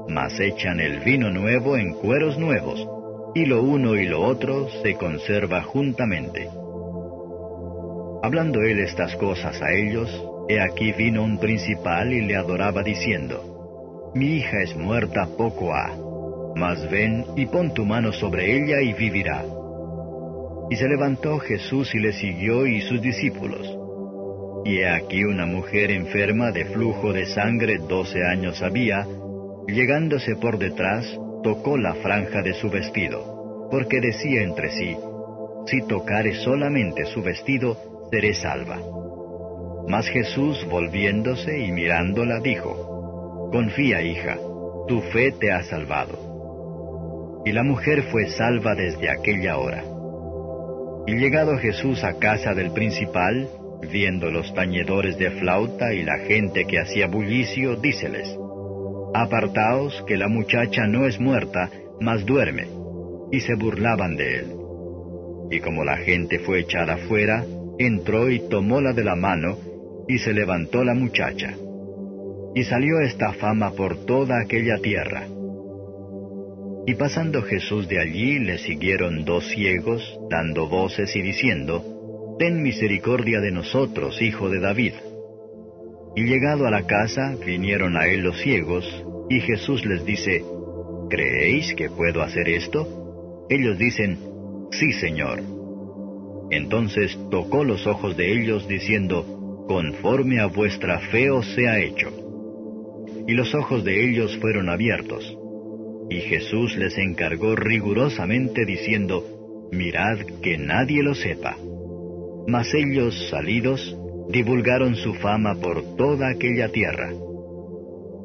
Mas 0.10 0.40
echan 0.40 0.80
el 0.80 1.00
vino 1.00 1.30
nuevo 1.30 1.78
en 1.78 1.94
cueros 1.94 2.38
nuevos, 2.38 2.86
y 3.36 3.46
lo 3.46 3.64
uno 3.64 3.96
y 3.96 4.06
lo 4.06 4.22
otro 4.22 4.68
se 4.82 4.96
conserva 4.96 5.62
juntamente. 5.64 6.50
Hablando 8.22 8.62
él 8.64 8.80
estas 8.80 9.16
cosas 9.16 9.62
a 9.62 9.72
ellos, 9.72 10.10
He 10.52 10.60
aquí 10.60 10.94
vino 10.94 11.24
un 11.24 11.38
principal 11.38 12.12
y 12.12 12.22
le 12.22 12.36
adoraba 12.36 12.82
diciendo, 12.82 14.12
Mi 14.16 14.38
hija 14.38 14.64
es 14.64 14.76
muerta 14.76 15.28
poco 15.38 15.76
ha, 15.76 15.96
mas 16.56 16.90
ven 16.90 17.24
y 17.36 17.46
pon 17.46 17.72
tu 17.72 17.86
mano 17.86 18.12
sobre 18.12 18.58
ella 18.58 18.82
y 18.82 18.94
vivirá. 18.94 19.46
Y 20.72 20.76
se 20.76 20.88
levantó 20.88 21.38
Jesús 21.38 21.94
y 21.94 22.00
le 22.00 22.14
siguió 22.14 22.66
y 22.66 22.82
sus 22.82 23.00
discípulos. 23.00 23.78
Y 24.66 24.80
he 24.80 24.90
aquí 24.90 25.24
una 25.24 25.46
mujer 25.46 25.92
enferma 25.92 26.52
de 26.52 26.66
flujo 26.66 27.14
de 27.14 27.28
sangre 27.28 27.78
doce 27.78 28.26
años 28.26 28.64
había, 28.64 29.06
llegándose 29.72 30.36
por 30.36 30.58
detrás, 30.58 31.06
tocó 31.44 31.78
la 31.78 31.96
franja 31.96 32.42
de 32.42 32.54
su 32.54 32.70
vestido, 32.70 33.68
porque 33.72 34.00
decía 34.02 34.42
entre 34.44 34.70
sí, 34.72 34.96
Si 35.66 35.82
tocare 35.88 36.36
solamente 36.36 37.06
su 37.06 37.22
vestido, 37.22 37.78
seré 38.12 38.34
salva. 38.34 38.80
Mas 39.88 40.08
Jesús, 40.08 40.66
volviéndose 40.70 41.60
y 41.60 41.72
mirándola, 41.72 42.40
dijo, 42.40 43.50
Confía, 43.52 44.02
hija, 44.02 44.38
tu 44.88 45.02
fe 45.02 45.32
te 45.32 45.52
ha 45.52 45.64
salvado. 45.64 47.44
Y 47.46 47.52
la 47.52 47.64
mujer 47.64 48.04
fue 48.12 48.28
salva 48.30 48.76
desde 48.76 49.10
aquella 49.10 49.58
hora. 49.58 49.84
Y 51.08 51.16
llegado 51.16 51.58
Jesús 51.58 52.04
a 52.04 52.20
casa 52.20 52.54
del 52.54 52.72
principal, 52.72 53.48
viendo 53.92 54.30
los 54.30 54.54
tañedores 54.54 55.18
de 55.18 55.32
flauta 55.32 55.94
y 55.94 56.04
la 56.04 56.20
gente 56.20 56.66
que 56.66 56.80
hacía 56.80 57.08
bullicio, 57.08 57.76
díceles, 57.78 58.38
Apartaos 59.14 60.04
que 60.08 60.18
la 60.18 60.28
muchacha 60.28 60.86
no 60.88 61.06
es 61.08 61.20
muerta, 61.20 61.70
mas 62.00 62.26
duerme. 62.26 62.68
Y 63.32 63.40
se 63.42 63.56
burlaban 63.56 64.16
de 64.16 64.40
él. 64.40 64.54
Y 65.52 65.60
como 65.60 65.84
la 65.84 65.98
gente 65.98 66.40
fue 66.40 66.60
echada 66.60 66.98
fuera, 67.08 67.44
entró 67.80 68.30
y 68.30 68.40
tomóla 68.50 68.94
de 68.94 69.04
la 69.04 69.16
mano, 69.16 69.58
y 70.08 70.20
se 70.20 70.34
levantó 70.34 70.84
la 70.84 70.94
muchacha. 70.94 71.56
Y 72.56 72.64
salió 72.64 73.00
esta 73.00 73.34
fama 73.34 73.72
por 73.72 74.06
toda 74.06 74.42
aquella 74.42 74.78
tierra. 74.78 75.28
Y 76.86 76.96
pasando 76.96 77.44
Jesús 77.44 77.88
de 77.88 78.00
allí, 78.00 78.40
le 78.40 78.58
siguieron 78.58 79.24
dos 79.24 79.48
ciegos, 79.50 80.20
dando 80.30 80.68
voces 80.68 81.16
y 81.16 81.22
diciendo, 81.22 82.36
Ten 82.40 82.64
misericordia 82.64 83.40
de 83.42 83.52
nosotros, 83.52 84.22
hijo 84.22 84.50
de 84.50 84.60
David. 84.60 84.94
Y 86.20 86.24
llegado 86.24 86.68
a 86.68 86.70
la 86.70 86.86
casa, 86.86 87.38
vinieron 87.46 87.96
a 87.96 88.06
él 88.06 88.24
los 88.24 88.42
ciegos, 88.42 88.84
y 89.30 89.40
Jesús 89.40 89.86
les 89.86 90.04
dice, 90.04 90.44
¿Creéis 91.10 91.74
que 91.76 91.90
puedo 91.90 92.22
hacer 92.22 92.50
esto? 92.50 93.46
Ellos 93.50 93.78
dicen, 93.78 94.20
Sí, 94.70 94.92
Señor. 94.92 95.42
Entonces 96.52 97.18
tocó 97.32 97.64
los 97.64 97.88
ojos 97.88 98.18
de 98.18 98.34
ellos, 98.34 98.68
diciendo, 98.68 99.66
Conforme 99.70 100.42
a 100.42 100.48
vuestra 100.48 101.00
fe 101.00 101.32
os 101.32 101.46
sea 101.56 101.80
hecho. 101.80 102.12
Y 103.26 103.32
los 103.32 103.56
ojos 103.56 103.86
de 103.86 104.04
ellos 104.10 104.38
fueron 104.42 104.68
abiertos. 104.68 105.38
Y 106.10 106.18
Jesús 106.20 106.76
les 106.76 106.98
encargó 106.98 107.56
rigurosamente, 107.56 108.66
diciendo, 108.66 109.70
Mirad 109.72 110.20
que 110.44 110.58
nadie 110.58 111.02
lo 111.02 111.16
sepa. 111.16 111.56
Mas 112.46 112.74
ellos, 112.74 113.30
salidos, 113.30 113.96
divulgaron 114.30 114.96
su 114.96 115.16
fama 115.16 115.56
por 115.56 115.96
toda 115.98 116.30
aquella 116.30 116.70
tierra. 116.70 117.12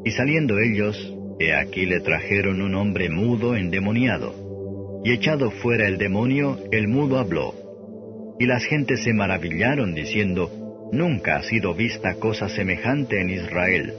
Y 0.04 0.11
saliendo 0.11 0.58
ellos, 0.58 0.96
he 1.40 1.54
aquí 1.54 1.87
le 1.87 2.00
trajeron 2.00 2.61
un 2.61 2.75
hombre 2.75 3.08
mudo 3.08 3.56
endemoniado. 3.56 5.02
Y 5.02 5.12
echado 5.12 5.50
fuera 5.50 5.88
el 5.88 5.96
demonio, 5.99 6.58
el 6.70 6.88
mudo 6.88 7.18
habló. 7.18 7.54
Y 8.38 8.46
las 8.46 8.64
gentes 8.64 9.02
se 9.02 9.14
maravillaron 9.14 9.94
diciendo, 9.94 10.50
Nunca 10.92 11.37
ha 11.37 11.42
sido 11.42 11.75
vista 11.75 12.14
cosa 12.16 12.49
semejante 12.49 13.20
en 13.20 13.30
Israel. 13.30 13.94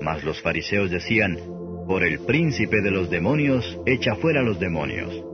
Mas 0.00 0.22
los 0.22 0.40
fariseos 0.42 0.90
decían, 0.90 1.38
Por 1.86 2.04
el 2.04 2.20
príncipe 2.20 2.82
de 2.82 2.90
los 2.90 3.08
demonios, 3.08 3.78
echa 3.86 4.14
fuera 4.16 4.42
los 4.42 4.60
demonios. 4.60 5.25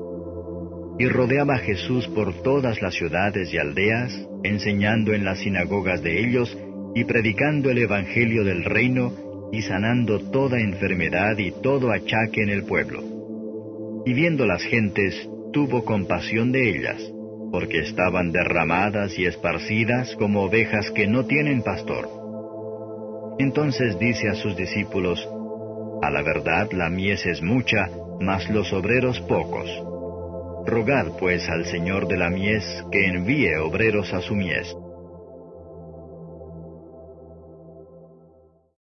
Y 0.99 1.07
rodeaba 1.09 1.59
Jesús 1.59 2.07
por 2.09 2.43
todas 2.43 2.81
las 2.83 2.95
ciudades 2.95 3.53
y 3.53 3.59
aldeas, 3.59 4.13
enseñando 4.45 5.15
en 5.15 5.25
las 5.25 5.39
sinagogas 5.39 6.03
de 6.03 6.21
ellos 6.21 6.57
y 6.95 7.05
predicando 7.05 7.71
el 7.71 7.79
Evangelio 7.79 8.45
del 8.45 8.65
reino 8.65 9.13
y 9.53 9.63
sanando 9.63 10.19
toda 10.31 10.61
enfermedad 10.61 11.39
y 11.39 11.53
todo 11.63 11.93
achaque 11.93 12.43
en 12.43 12.51
el 12.51 12.65
pueblo. 12.65 13.03
Y 14.05 14.15
viendo 14.15 14.47
las 14.47 14.63
gentes, 14.63 15.29
tuvo 15.53 15.85
compasión 15.85 16.51
de 16.53 16.71
ellas, 16.71 17.01
porque 17.51 17.81
estaban 17.81 18.33
derramadas 18.33 19.19
y 19.19 19.27
esparcidas 19.27 20.17
como 20.17 20.43
ovejas 20.43 20.91
que 20.91 21.07
no 21.07 21.27
tienen 21.27 21.63
pastor. 21.63 22.09
Entonces 23.39 23.99
dice 23.99 24.29
a 24.29 24.35
sus 24.35 24.57
discípulos, 24.57 25.27
A 26.03 26.11
la 26.11 26.23
verdad 26.23 26.71
la 26.73 26.89
mies 26.89 27.25
es 27.27 27.43
mucha, 27.43 27.89
mas 28.21 28.49
los 28.51 28.73
obreros 28.73 29.21
pocos. 29.21 29.69
Rogad 30.67 31.19
pues 31.19 31.49
al 31.49 31.67
Señor 31.67 32.07
de 32.07 32.17
la 32.17 32.31
mies 32.31 32.65
que 32.91 33.07
envíe 33.07 33.57
obreros 33.57 34.13
a 34.13 34.21
su 34.21 34.35
mies. 34.35 34.75